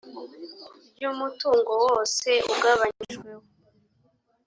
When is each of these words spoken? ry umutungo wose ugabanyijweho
ry 0.95 1.03
umutungo 1.11 1.71
wose 1.85 2.29
ugabanyijweho 2.53 3.45